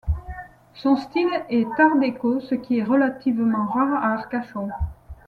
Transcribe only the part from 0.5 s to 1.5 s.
Son style